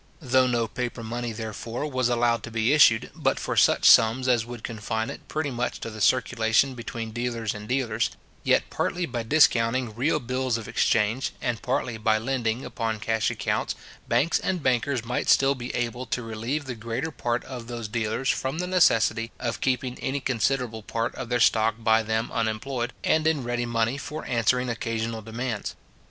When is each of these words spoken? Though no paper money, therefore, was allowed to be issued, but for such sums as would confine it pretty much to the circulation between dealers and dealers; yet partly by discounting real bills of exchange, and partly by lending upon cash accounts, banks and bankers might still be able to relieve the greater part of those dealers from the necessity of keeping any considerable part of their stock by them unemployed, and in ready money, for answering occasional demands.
Though 0.19 0.47
no 0.47 0.67
paper 0.67 1.03
money, 1.03 1.31
therefore, 1.31 1.85
was 1.85 2.09
allowed 2.09 2.41
to 2.41 2.49
be 2.49 2.73
issued, 2.73 3.11
but 3.13 3.39
for 3.39 3.55
such 3.55 3.85
sums 3.87 4.27
as 4.27 4.47
would 4.47 4.63
confine 4.63 5.11
it 5.11 5.27
pretty 5.27 5.51
much 5.51 5.79
to 5.81 5.91
the 5.91 6.01
circulation 6.01 6.73
between 6.73 7.11
dealers 7.11 7.53
and 7.53 7.67
dealers; 7.69 8.09
yet 8.43 8.63
partly 8.71 9.05
by 9.05 9.21
discounting 9.21 9.93
real 9.93 10.19
bills 10.19 10.57
of 10.57 10.67
exchange, 10.67 11.33
and 11.39 11.61
partly 11.61 11.99
by 11.99 12.17
lending 12.17 12.65
upon 12.65 12.99
cash 12.99 13.29
accounts, 13.29 13.75
banks 14.07 14.39
and 14.39 14.63
bankers 14.63 15.05
might 15.05 15.29
still 15.29 15.53
be 15.53 15.71
able 15.75 16.07
to 16.07 16.23
relieve 16.23 16.65
the 16.65 16.73
greater 16.73 17.11
part 17.11 17.43
of 17.45 17.67
those 17.67 17.87
dealers 17.87 18.31
from 18.31 18.57
the 18.57 18.65
necessity 18.65 19.31
of 19.39 19.61
keeping 19.61 19.99
any 19.99 20.19
considerable 20.19 20.81
part 20.81 21.13
of 21.13 21.29
their 21.29 21.39
stock 21.39 21.75
by 21.77 22.01
them 22.01 22.31
unemployed, 22.31 22.91
and 23.03 23.27
in 23.27 23.43
ready 23.43 23.67
money, 23.67 23.99
for 23.99 24.25
answering 24.25 24.67
occasional 24.67 25.21
demands. 25.21 25.75